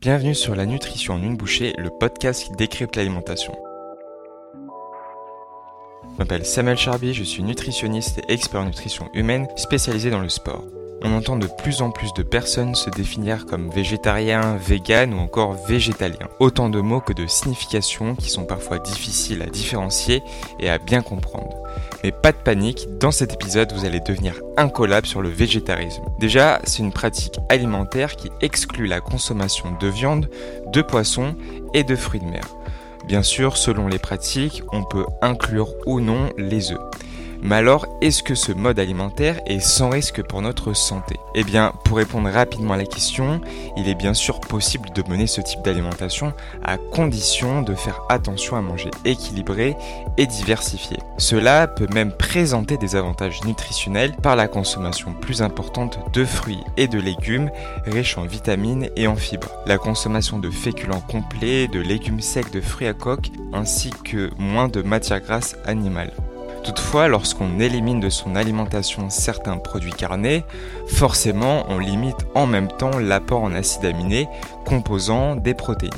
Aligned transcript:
Bienvenue 0.00 0.36
sur 0.36 0.54
La 0.54 0.64
Nutrition 0.64 1.14
en 1.14 1.22
une 1.24 1.36
bouchée, 1.36 1.74
le 1.76 1.90
podcast 1.90 2.44
qui 2.44 2.52
décrypte 2.52 2.94
l'alimentation. 2.94 3.52
Je 6.12 6.18
m'appelle 6.18 6.46
Samuel 6.46 6.78
Charby, 6.78 7.12
je 7.14 7.24
suis 7.24 7.42
nutritionniste 7.42 8.20
et 8.20 8.32
expert 8.32 8.60
en 8.60 8.66
nutrition 8.66 9.10
humaine 9.12 9.48
spécialisé 9.56 10.10
dans 10.10 10.20
le 10.20 10.28
sport. 10.28 10.62
On 11.02 11.12
entend 11.16 11.36
de 11.36 11.46
plus 11.46 11.80
en 11.80 11.90
plus 11.90 12.12
de 12.14 12.22
personnes 12.22 12.74
se 12.74 12.90
définir 12.90 13.46
comme 13.46 13.70
végétarien, 13.70 14.56
vegan 14.56 15.14
ou 15.14 15.18
encore 15.18 15.52
végétalien. 15.52 16.28
Autant 16.40 16.68
de 16.70 16.80
mots 16.80 17.00
que 17.00 17.12
de 17.12 17.26
significations 17.26 18.16
qui 18.16 18.30
sont 18.30 18.44
parfois 18.44 18.78
difficiles 18.80 19.42
à 19.42 19.46
différencier 19.46 20.22
et 20.58 20.68
à 20.68 20.78
bien 20.78 21.02
comprendre. 21.02 21.56
Mais 22.02 22.10
pas 22.10 22.32
de 22.32 22.36
panique, 22.36 22.88
dans 22.98 23.12
cet 23.12 23.32
épisode, 23.32 23.72
vous 23.72 23.84
allez 23.84 24.00
devenir 24.00 24.40
incollable 24.56 25.06
sur 25.06 25.22
le 25.22 25.28
végétarisme. 25.28 26.02
Déjà, 26.18 26.60
c'est 26.64 26.82
une 26.82 26.92
pratique 26.92 27.38
alimentaire 27.48 28.16
qui 28.16 28.30
exclut 28.40 28.86
la 28.86 29.00
consommation 29.00 29.76
de 29.80 29.88
viande, 29.88 30.28
de 30.72 30.82
poisson 30.82 31.36
et 31.74 31.84
de 31.84 31.94
fruits 31.94 32.20
de 32.20 32.26
mer. 32.26 32.44
Bien 33.06 33.22
sûr, 33.22 33.56
selon 33.56 33.86
les 33.86 33.98
pratiques, 33.98 34.62
on 34.72 34.84
peut 34.84 35.06
inclure 35.22 35.72
ou 35.86 36.00
non 36.00 36.28
les 36.36 36.72
œufs. 36.72 36.80
Mais 37.40 37.54
alors, 37.54 37.86
est-ce 38.00 38.22
que 38.22 38.34
ce 38.34 38.52
mode 38.52 38.78
alimentaire 38.78 39.40
est 39.46 39.60
sans 39.60 39.90
risque 39.90 40.22
pour 40.22 40.42
notre 40.42 40.72
santé? 40.72 41.16
Eh 41.34 41.44
bien, 41.44 41.72
pour 41.84 41.98
répondre 41.98 42.28
rapidement 42.28 42.74
à 42.74 42.76
la 42.76 42.84
question, 42.84 43.40
il 43.76 43.88
est 43.88 43.94
bien 43.94 44.14
sûr 44.14 44.40
possible 44.40 44.90
de 44.90 45.02
mener 45.08 45.26
ce 45.26 45.40
type 45.40 45.62
d'alimentation 45.62 46.32
à 46.64 46.78
condition 46.78 47.62
de 47.62 47.74
faire 47.74 48.02
attention 48.08 48.56
à 48.56 48.60
manger 48.60 48.90
équilibré 49.04 49.76
et 50.16 50.26
diversifié. 50.26 50.98
Cela 51.16 51.68
peut 51.68 51.86
même 51.94 52.12
présenter 52.12 52.76
des 52.76 52.96
avantages 52.96 53.44
nutritionnels 53.44 54.16
par 54.16 54.34
la 54.34 54.48
consommation 54.48 55.12
plus 55.12 55.40
importante 55.42 55.98
de 56.12 56.24
fruits 56.24 56.64
et 56.76 56.88
de 56.88 56.98
légumes 56.98 57.50
riches 57.86 58.18
en 58.18 58.24
vitamines 58.24 58.88
et 58.96 59.06
en 59.06 59.16
fibres, 59.16 59.52
la 59.66 59.78
consommation 59.78 60.38
de 60.38 60.50
féculents 60.50 61.00
complets, 61.00 61.68
de 61.68 61.80
légumes 61.80 62.20
secs, 62.20 62.50
de 62.52 62.60
fruits 62.60 62.88
à 62.88 62.94
coque, 62.94 63.30
ainsi 63.52 63.90
que 64.04 64.30
moins 64.38 64.68
de 64.68 64.82
matières 64.82 65.20
grasses 65.20 65.56
animales. 65.64 66.12
Toutefois, 66.68 67.08
lorsqu'on 67.08 67.60
élimine 67.60 67.98
de 67.98 68.10
son 68.10 68.36
alimentation 68.36 69.08
certains 69.08 69.56
produits 69.56 69.94
carnés, 69.94 70.44
forcément 70.86 71.64
on 71.70 71.78
limite 71.78 72.26
en 72.34 72.46
même 72.46 72.68
temps 72.68 72.98
l'apport 72.98 73.42
en 73.42 73.54
acides 73.54 73.86
aminés 73.86 74.28
composant 74.66 75.34
des 75.34 75.54
protéines. 75.54 75.94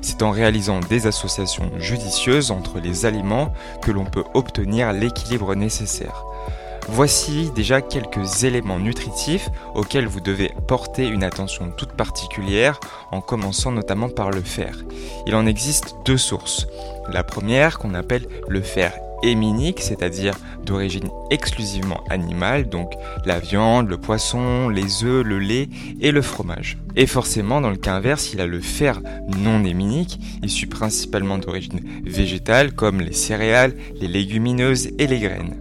C'est 0.00 0.22
en 0.22 0.30
réalisant 0.30 0.80
des 0.80 1.06
associations 1.06 1.70
judicieuses 1.76 2.50
entre 2.50 2.80
les 2.80 3.04
aliments 3.04 3.52
que 3.82 3.90
l'on 3.90 4.06
peut 4.06 4.24
obtenir 4.32 4.94
l'équilibre 4.94 5.54
nécessaire. 5.54 6.24
Voici 6.88 7.50
déjà 7.54 7.82
quelques 7.82 8.44
éléments 8.44 8.78
nutritifs 8.78 9.50
auxquels 9.74 10.06
vous 10.06 10.20
devez 10.20 10.54
porter 10.66 11.06
une 11.06 11.22
attention 11.22 11.70
toute 11.76 11.92
particulière 11.92 12.80
en 13.10 13.20
commençant 13.20 13.72
notamment 13.72 14.08
par 14.08 14.30
le 14.30 14.40
fer. 14.40 14.74
Il 15.26 15.34
en 15.34 15.44
existe 15.44 15.96
deux 16.06 16.16
sources. 16.16 16.66
La 17.12 17.24
première 17.24 17.78
qu'on 17.78 17.92
appelle 17.92 18.26
le 18.48 18.62
fer 18.62 18.94
héminique, 19.22 19.80
c'est-à-dire 19.80 20.34
d'origine 20.64 21.08
exclusivement 21.30 22.02
animale, 22.10 22.68
donc 22.68 22.92
la 23.24 23.38
viande, 23.38 23.88
le 23.88 23.98
poisson, 23.98 24.68
les 24.68 25.04
œufs, 25.04 25.24
le 25.24 25.38
lait 25.38 25.68
et 26.00 26.10
le 26.10 26.22
fromage. 26.22 26.78
Et 26.96 27.06
forcément, 27.06 27.60
dans 27.60 27.70
le 27.70 27.76
cas 27.76 27.94
inverse, 27.94 28.32
il 28.32 28.40
a 28.40 28.46
le 28.46 28.60
fer 28.60 29.00
non 29.38 29.64
héminique, 29.64 30.18
issu 30.42 30.66
principalement 30.66 31.38
d'origine 31.38 31.80
végétale, 32.04 32.72
comme 32.72 33.00
les 33.00 33.12
céréales, 33.12 33.74
les 34.00 34.08
légumineuses 34.08 34.90
et 34.98 35.06
les 35.06 35.18
graines. 35.18 35.56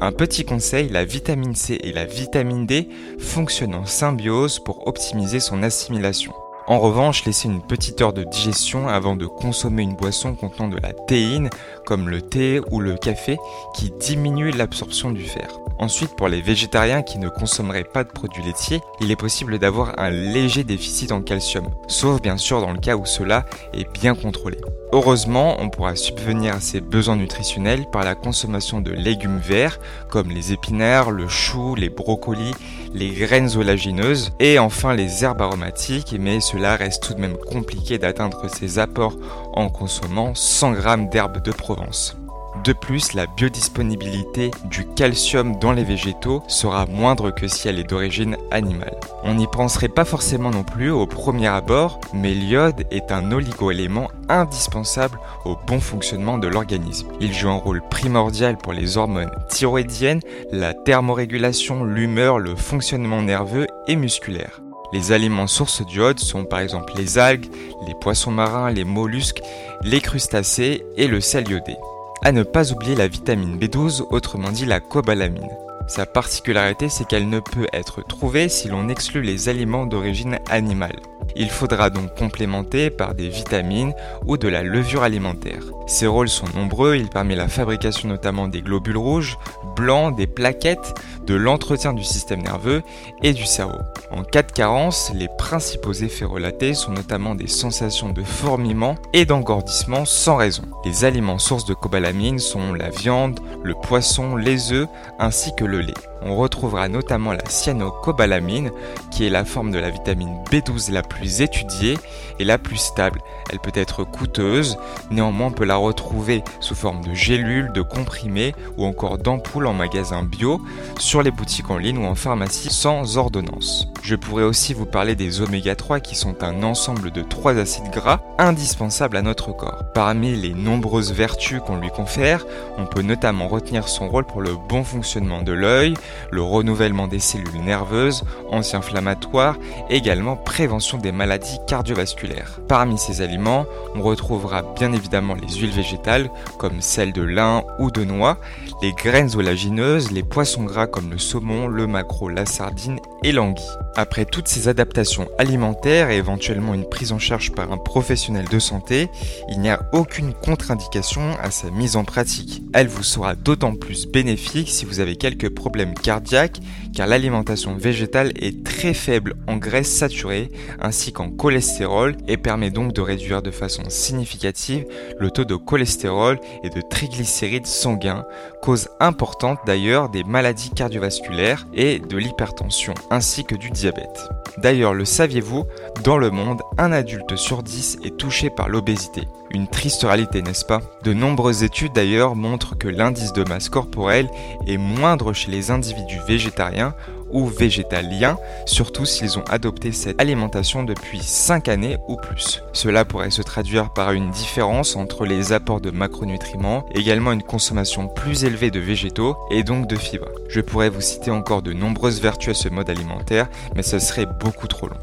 Un 0.00 0.12
petit 0.12 0.44
conseil, 0.44 0.88
la 0.90 1.04
vitamine 1.04 1.56
C 1.56 1.78
et 1.82 1.92
la 1.92 2.04
vitamine 2.04 2.66
D 2.66 2.88
fonctionnent 3.18 3.74
en 3.74 3.84
symbiose 3.84 4.60
pour 4.60 4.86
optimiser 4.86 5.40
son 5.40 5.64
assimilation. 5.64 6.32
En 6.68 6.80
revanche, 6.80 7.24
laissez 7.24 7.48
une 7.48 7.62
petite 7.62 8.02
heure 8.02 8.12
de 8.12 8.24
digestion 8.24 8.88
avant 8.88 9.16
de 9.16 9.24
consommer 9.24 9.84
une 9.84 9.96
boisson 9.96 10.34
contenant 10.34 10.68
de 10.68 10.76
la 10.76 10.92
théine, 10.92 11.48
comme 11.86 12.10
le 12.10 12.20
thé 12.20 12.60
ou 12.70 12.80
le 12.80 12.94
café, 12.98 13.38
qui 13.74 13.90
diminue 13.90 14.50
l'absorption 14.50 15.10
du 15.10 15.24
fer. 15.24 15.48
Ensuite, 15.78 16.14
pour 16.14 16.28
les 16.28 16.42
végétariens 16.42 17.00
qui 17.00 17.18
ne 17.18 17.30
consommeraient 17.30 17.84
pas 17.84 18.04
de 18.04 18.10
produits 18.10 18.42
laitiers, 18.42 18.82
il 19.00 19.10
est 19.10 19.16
possible 19.16 19.58
d'avoir 19.58 19.98
un 19.98 20.10
léger 20.10 20.62
déficit 20.62 21.10
en 21.10 21.22
calcium, 21.22 21.70
sauf 21.86 22.20
bien 22.20 22.36
sûr 22.36 22.60
dans 22.60 22.72
le 22.72 22.80
cas 22.80 22.96
où 22.96 23.06
cela 23.06 23.46
est 23.72 23.90
bien 23.94 24.14
contrôlé. 24.14 24.58
Heureusement, 24.92 25.56
on 25.60 25.68
pourra 25.68 25.96
subvenir 25.96 26.54
à 26.54 26.60
ces 26.60 26.80
besoins 26.80 27.16
nutritionnels 27.16 27.86
par 27.90 28.04
la 28.04 28.14
consommation 28.14 28.80
de 28.80 28.90
légumes 28.90 29.38
verts 29.38 29.78
comme 30.08 30.30
les 30.30 30.52
épinards, 30.52 31.10
le 31.10 31.28
chou, 31.28 31.74
les 31.74 31.90
brocolis, 31.90 32.54
les 32.94 33.10
graines 33.10 33.56
olagineuses 33.56 34.30
et 34.40 34.58
enfin 34.58 34.94
les 34.94 35.24
herbes 35.24 35.42
aromatiques, 35.42 36.14
mais 36.18 36.40
cela 36.40 36.76
reste 36.76 37.02
tout 37.02 37.14
de 37.14 37.20
même 37.20 37.36
compliqué 37.36 37.98
d'atteindre 37.98 38.48
ces 38.48 38.78
apports 38.78 39.16
en 39.52 39.68
consommant 39.68 40.34
100 40.34 40.74
g 40.74 40.80
d'herbes 41.10 41.42
de 41.42 41.52
Provence. 41.52 42.16
De 42.64 42.72
plus, 42.72 43.12
la 43.12 43.26
biodisponibilité 43.26 44.50
du 44.64 44.86
calcium 44.86 45.58
dans 45.58 45.72
les 45.72 45.84
végétaux 45.84 46.42
sera 46.48 46.86
moindre 46.86 47.30
que 47.30 47.46
si 47.46 47.68
elle 47.68 47.78
est 47.78 47.88
d'origine 47.88 48.36
animale. 48.50 48.98
On 49.22 49.34
n'y 49.34 49.46
penserait 49.46 49.88
pas 49.88 50.04
forcément 50.04 50.50
non 50.50 50.64
plus 50.64 50.90
au 50.90 51.06
premier 51.06 51.46
abord, 51.46 52.00
mais 52.12 52.34
l'iode 52.34 52.84
est 52.90 53.12
un 53.12 53.30
oligoélément 53.32 54.08
indispensable 54.28 55.18
au 55.44 55.56
bon 55.66 55.80
fonctionnement 55.80 56.36
de 56.36 56.48
l'organisme. 56.48 57.08
Il 57.20 57.32
joue 57.32 57.48
un 57.48 57.56
rôle 57.56 57.82
primordial 57.88 58.58
pour 58.58 58.72
les 58.72 58.96
hormones 58.96 59.30
thyroïdiennes, 59.48 60.20
la 60.50 60.74
thermorégulation, 60.74 61.84
l'humeur, 61.84 62.38
le 62.38 62.56
fonctionnement 62.56 63.22
nerveux 63.22 63.66
et 63.86 63.96
musculaire. 63.96 64.60
Les 64.92 65.12
aliments 65.12 65.46
sources 65.46 65.84
d'iode 65.84 66.18
sont 66.18 66.44
par 66.44 66.60
exemple 66.60 66.94
les 66.96 67.18
algues, 67.18 67.50
les 67.86 67.94
poissons 67.94 68.30
marins, 68.30 68.70
les 68.70 68.84
mollusques, 68.84 69.42
les 69.82 70.00
crustacés 70.00 70.84
et 70.96 71.06
le 71.06 71.20
sel 71.20 71.48
iodé. 71.48 71.76
À 72.22 72.32
ne 72.32 72.42
pas 72.42 72.72
oublier 72.72 72.96
la 72.96 73.06
vitamine 73.06 73.58
B12, 73.58 74.04
autrement 74.10 74.50
dit 74.50 74.66
la 74.66 74.80
cobalamine. 74.80 75.48
Sa 75.86 76.04
particularité, 76.04 76.88
c'est 76.88 77.06
qu'elle 77.06 77.28
ne 77.28 77.40
peut 77.40 77.68
être 77.72 78.04
trouvée 78.06 78.48
si 78.48 78.68
l'on 78.68 78.88
exclut 78.88 79.22
les 79.22 79.48
aliments 79.48 79.86
d'origine 79.86 80.38
animale. 80.50 80.98
Il 81.36 81.48
faudra 81.48 81.90
donc 81.90 82.14
complémenter 82.16 82.90
par 82.90 83.14
des 83.14 83.28
vitamines 83.28 83.94
ou 84.26 84.36
de 84.36 84.48
la 84.48 84.62
levure 84.62 85.04
alimentaire. 85.04 85.62
Ses 85.86 86.08
rôles 86.08 86.28
sont 86.28 86.48
nombreux, 86.54 86.96
il 86.96 87.08
permet 87.08 87.36
la 87.36 87.48
fabrication 87.48 88.08
notamment 88.08 88.48
des 88.48 88.62
globules 88.62 88.98
rouges, 88.98 89.38
blancs, 89.76 90.16
des 90.16 90.26
plaquettes, 90.26 90.94
de 91.28 91.34
l'entretien 91.34 91.92
du 91.92 92.02
système 92.02 92.42
nerveux 92.42 92.82
et 93.22 93.34
du 93.34 93.44
cerveau. 93.44 93.78
En 94.10 94.22
cas 94.22 94.42
de 94.42 94.50
carence, 94.50 95.12
les 95.14 95.28
principaux 95.28 95.92
effets 95.92 96.24
relatés 96.24 96.72
sont 96.72 96.92
notamment 96.92 97.34
des 97.34 97.46
sensations 97.46 98.08
de 98.08 98.22
fourmillement 98.22 98.96
et 99.12 99.26
d'engordissement 99.26 100.06
sans 100.06 100.36
raison. 100.36 100.62
Les 100.86 101.04
aliments 101.04 101.38
sources 101.38 101.66
de 101.66 101.74
cobalamine 101.74 102.38
sont 102.38 102.72
la 102.72 102.88
viande, 102.88 103.40
le 103.62 103.74
poisson, 103.74 104.36
les 104.36 104.72
œufs 104.72 104.88
ainsi 105.18 105.54
que 105.54 105.66
le 105.66 105.82
lait. 105.82 105.94
On 106.22 106.36
retrouvera 106.36 106.88
notamment 106.88 107.32
la 107.32 107.44
cyanocobalamine, 107.48 108.70
qui 109.10 109.26
est 109.26 109.30
la 109.30 109.44
forme 109.44 109.70
de 109.70 109.78
la 109.78 109.90
vitamine 109.90 110.36
B12 110.50 110.90
la 110.92 111.02
plus 111.02 111.42
étudiée 111.42 111.96
et 112.38 112.44
la 112.44 112.58
plus 112.58 112.76
stable. 112.76 113.20
Elle 113.50 113.60
peut 113.60 113.72
être 113.74 114.04
coûteuse, 114.04 114.78
néanmoins 115.10 115.48
on 115.48 115.52
peut 115.52 115.64
la 115.64 115.76
retrouver 115.76 116.42
sous 116.60 116.74
forme 116.74 117.04
de 117.04 117.14
gélules, 117.14 117.72
de 117.72 117.82
comprimés 117.82 118.54
ou 118.76 118.84
encore 118.84 119.18
d'ampoules 119.18 119.66
en 119.66 119.74
magasin 119.74 120.22
bio, 120.22 120.60
sur 120.98 121.17
les 121.22 121.30
boutiques 121.30 121.70
en 121.70 121.78
ligne 121.78 121.98
ou 121.98 122.06
en 122.06 122.14
pharmacie 122.14 122.70
sans 122.70 123.16
ordonnance. 123.16 123.88
Je 124.02 124.16
pourrais 124.16 124.44
aussi 124.44 124.74
vous 124.74 124.86
parler 124.86 125.14
des 125.14 125.40
oméga 125.40 125.74
3 125.74 126.00
qui 126.00 126.14
sont 126.14 126.42
un 126.42 126.62
ensemble 126.62 127.10
de 127.10 127.22
trois 127.22 127.56
acides 127.56 127.90
gras 127.90 128.20
indispensables 128.38 129.16
à 129.16 129.22
notre 129.22 129.52
corps. 129.52 129.84
Parmi 129.94 130.34
les 130.34 130.54
nombreuses 130.54 131.12
vertus 131.12 131.60
qu'on 131.60 131.76
lui 131.76 131.90
confère, 131.90 132.46
on 132.78 132.86
peut 132.86 133.02
notamment 133.02 133.48
retenir 133.48 133.88
son 133.88 134.08
rôle 134.08 134.24
pour 134.24 134.40
le 134.40 134.54
bon 134.68 134.84
fonctionnement 134.84 135.42
de 135.42 135.52
l'œil, 135.52 135.94
le 136.30 136.42
renouvellement 136.42 137.08
des 137.08 137.18
cellules 137.18 137.62
nerveuses, 137.64 138.24
anti-inflammatoires, 138.50 139.56
également 139.90 140.36
prévention 140.36 140.98
des 140.98 141.12
maladies 141.12 141.58
cardiovasculaires. 141.66 142.60
Parmi 142.68 142.98
ces 142.98 143.20
aliments, 143.20 143.66
on 143.94 144.02
retrouvera 144.02 144.62
bien 144.62 144.92
évidemment 144.92 145.34
les 145.34 145.58
huiles 145.58 145.74
végétales 145.74 146.30
comme 146.58 146.80
celles 146.80 147.12
de 147.12 147.22
lin 147.22 147.64
ou 147.78 147.90
de 147.90 148.04
noix, 148.04 148.38
les 148.82 148.92
graines 148.92 149.36
olagineuses, 149.36 150.12
les 150.12 150.22
poissons 150.22 150.64
gras 150.64 150.86
comme 150.86 151.07
le 151.08 151.18
saumon, 151.18 151.66
le 151.66 151.86
maquereau, 151.86 152.28
la 152.28 152.46
sardine 152.46 152.98
et 153.24 153.32
l'anguille. 153.32 153.64
Après 153.96 154.24
toutes 154.24 154.48
ces 154.48 154.68
adaptations 154.68 155.28
alimentaires 155.38 156.10
et 156.10 156.16
éventuellement 156.16 156.74
une 156.74 156.88
prise 156.88 157.12
en 157.12 157.18
charge 157.18 157.52
par 157.52 157.72
un 157.72 157.78
professionnel 157.78 158.46
de 158.48 158.58
santé, 158.58 159.08
il 159.48 159.60
n'y 159.60 159.70
a 159.70 159.80
aucune 159.92 160.32
contre-indication 160.32 161.36
à 161.42 161.50
sa 161.50 161.70
mise 161.70 161.96
en 161.96 162.04
pratique. 162.04 162.62
Elle 162.74 162.88
vous 162.88 163.02
sera 163.02 163.34
d'autant 163.34 163.74
plus 163.74 164.06
bénéfique 164.06 164.68
si 164.68 164.84
vous 164.84 165.00
avez 165.00 165.16
quelques 165.16 165.48
problèmes 165.48 165.94
cardiaque 165.94 166.60
car 166.94 167.06
l'alimentation 167.06 167.76
végétale 167.76 168.32
est 168.40 168.64
très 168.64 168.94
faible 168.94 169.34
en 169.46 169.56
graisse 169.56 169.90
saturée 169.90 170.50
ainsi 170.80 171.12
qu'en 171.12 171.30
cholestérol 171.30 172.16
et 172.26 172.36
permet 172.36 172.70
donc 172.70 172.92
de 172.92 173.00
réduire 173.00 173.42
de 173.42 173.50
façon 173.50 173.82
significative 173.88 174.84
le 175.18 175.30
taux 175.30 175.44
de 175.44 175.54
cholestérol 175.54 176.40
et 176.62 176.70
de 176.70 176.80
triglycérides 176.80 177.66
sanguins, 177.66 178.24
cause 178.62 178.88
importante 179.00 179.58
d'ailleurs 179.66 180.08
des 180.08 180.24
maladies 180.24 180.70
cardiovasculaires 180.88 181.66
et 181.74 181.98
de 181.98 182.16
l'hypertension 182.16 182.94
ainsi 183.10 183.44
que 183.44 183.54
du 183.54 183.68
diabète. 183.68 184.30
D'ailleurs, 184.56 184.94
le 184.94 185.04
saviez-vous, 185.04 185.66
dans 186.02 186.16
le 186.16 186.30
monde, 186.30 186.62
un 186.78 186.92
adulte 186.92 187.36
sur 187.36 187.62
10 187.62 187.98
est 188.04 188.16
touché 188.16 188.48
par 188.48 188.70
l'obésité. 188.70 189.28
Une 189.50 189.68
triste 189.68 190.02
réalité, 190.02 190.40
n'est-ce 190.40 190.64
pas? 190.64 190.80
De 191.04 191.12
nombreuses 191.12 191.62
études 191.62 191.92
d'ailleurs 191.92 192.36
montrent 192.36 192.76
que 192.76 192.88
l'indice 192.88 193.34
de 193.34 193.46
masse 193.46 193.68
corporelle 193.68 194.30
est 194.66 194.78
moindre 194.78 195.34
chez 195.34 195.50
les 195.50 195.70
individus 195.70 196.20
végétariens 196.26 196.94
ou 197.30 197.46
végétaliens, 197.46 198.38
surtout 198.66 199.06
s'ils 199.06 199.38
ont 199.38 199.44
adopté 199.48 199.92
cette 199.92 200.20
alimentation 200.20 200.82
depuis 200.82 201.20
5 201.22 201.68
années 201.68 201.98
ou 202.08 202.16
plus. 202.16 202.62
Cela 202.72 203.04
pourrait 203.04 203.30
se 203.30 203.42
traduire 203.42 203.92
par 203.92 204.12
une 204.12 204.30
différence 204.30 204.96
entre 204.96 205.24
les 205.24 205.52
apports 205.52 205.80
de 205.80 205.90
macronutriments, 205.90 206.84
également 206.94 207.32
une 207.32 207.42
consommation 207.42 208.08
plus 208.08 208.44
élevée 208.44 208.70
de 208.70 208.80
végétaux 208.80 209.36
et 209.50 209.62
donc 209.62 209.86
de 209.86 209.96
fibres. 209.96 210.28
Je 210.48 210.60
pourrais 210.60 210.90
vous 210.90 211.00
citer 211.00 211.30
encore 211.30 211.62
de 211.62 211.72
nombreuses 211.72 212.20
vertus 212.20 212.50
à 212.50 212.54
ce 212.54 212.68
mode 212.68 212.90
alimentaire, 212.90 213.48
mais 213.74 213.82
ce 213.82 213.98
serait 213.98 214.26
beaucoup 214.26 214.66
trop 214.66 214.88
long. 214.88 214.96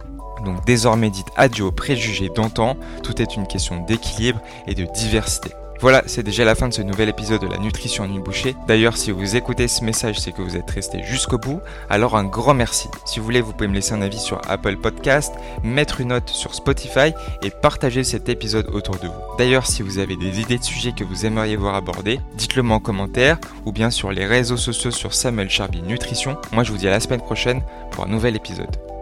Donc 0.44 0.66
désormais 0.66 1.10
dites 1.10 1.28
adieu 1.36 1.66
aux 1.66 1.72
préjugés 1.72 2.30
d'antan, 2.30 2.78
tout 3.04 3.22
est 3.22 3.36
une 3.36 3.48
question 3.48 3.84
d'équilibre 3.84 4.42
et 4.68 4.76
de 4.76 4.86
diversité. 4.94 5.52
Voilà, 5.82 6.04
c'est 6.06 6.24
déjà 6.24 6.46
la 6.46 6.56
fin 6.56 6.70
de 6.70 6.74
ce 6.74 6.82
nouvel 6.82 7.10
épisode 7.10 7.42
de 7.42 7.48
la 7.48 7.58
nutrition 7.58 8.04
en 8.06 8.08
bouchée. 8.08 8.56
D'ailleurs, 8.68 8.98
si 8.98 9.12
vous 9.12 9.36
écoutez 9.36 9.68
ce 9.68 9.84
message, 9.84 10.20
c'est 10.20 10.32
que 10.32 10.42
vous 10.42 10.56
êtes 10.56 10.70
resté 10.70 11.04
jusqu'au 11.04 11.38
bout. 11.38 11.60
Alors 11.90 12.16
un 12.16 12.24
grand 12.24 12.54
merci. 12.54 12.88
Si 13.06 13.20
vous 13.20 13.26
voulez, 13.26 13.42
vous 13.42 13.52
pouvez 13.52 13.68
me 13.68 13.76
laisser 13.76 13.94
un 13.94 14.02
avis 14.02 14.20
sur 14.20 14.40
Apple 14.48 14.78
Podcast, 14.78 15.34
mettre 15.64 16.02
une 16.02 16.10
note 16.10 16.30
sur 16.30 16.56
Spotify 16.56 17.14
et 17.44 17.50
partager 17.50 18.04
cet 18.04 18.30
épisode 18.30 18.70
autour 18.74 18.96
de 18.96 19.08
vous. 19.08 19.38
D'ailleurs, 19.38 19.68
si 19.68 19.82
vous 19.84 20.00
avez 20.00 20.16
des 20.16 20.40
idées 20.40 20.58
de 20.58 20.64
sujets 20.64 20.94
que 20.94 21.04
vous 21.04 21.26
aimeriez 21.26 21.58
voir 21.58 21.76
abordés, 21.76 22.20
dites-le 22.36 22.64
moi 22.64 22.78
en 22.78 22.80
commentaire 22.80 23.38
ou 23.66 23.72
bien 23.72 23.90
sur 23.90 24.12
les 24.12 24.26
réseaux 24.26 24.58
sociaux 24.58 24.92
sur 24.92 25.14
Samuel 25.14 25.50
Charby 25.50 25.82
Nutrition. 25.82 26.38
Moi, 26.52 26.64
je 26.64 26.72
vous 26.72 26.78
dis 26.78 26.88
à 26.88 26.92
la 26.92 27.00
semaine 27.00 27.22
prochaine 27.22 27.62
pour 27.92 28.06
un 28.06 28.08
nouvel 28.08 28.36
épisode. 28.36 28.95